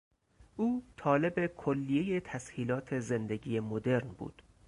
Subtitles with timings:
[0.55, 4.41] او طالب کلیهی تسهیلات زندگی مدرن بود.